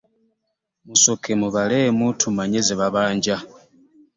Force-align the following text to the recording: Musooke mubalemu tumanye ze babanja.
Musooke 0.87 1.31
mubalemu 1.41 2.05
tumanye 2.21 2.59
ze 2.67 2.75
babanja. 2.79 3.35